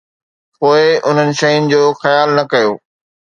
پوءِ 0.55 0.79
انهن 1.07 1.31
شين 1.39 1.61
جو 1.71 1.81
خيال 2.01 2.29
نه 2.37 2.43
ڪيو؟ 2.51 2.71